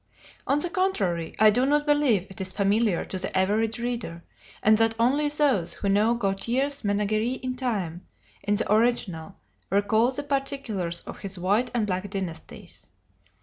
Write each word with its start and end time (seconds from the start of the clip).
On 0.47 0.57
the 0.57 0.71
contrary, 0.71 1.35
I 1.37 1.51
do 1.51 1.63
not 1.63 1.85
believe 1.85 2.25
it 2.31 2.41
is 2.41 2.51
familiar 2.51 3.05
to 3.05 3.19
the 3.19 3.37
average 3.37 3.77
reader, 3.77 4.23
and 4.63 4.75
that 4.79 4.95
only 4.97 5.27
those 5.29 5.73
who 5.73 5.89
know 5.89 6.15
Gautier's 6.15 6.81
"Ménagerie 6.81 7.39
In 7.41 7.55
time" 7.55 8.07
in 8.41 8.55
the 8.55 8.73
original, 8.73 9.35
recall 9.69 10.09
the 10.11 10.23
particulars 10.23 11.01
of 11.01 11.19
his 11.19 11.37
"White 11.37 11.69
and 11.75 11.85
Black 11.85 12.09
Dynasties." 12.09 12.89